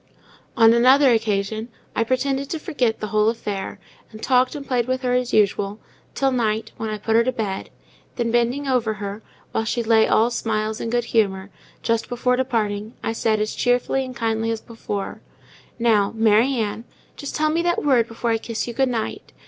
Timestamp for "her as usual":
5.03-5.79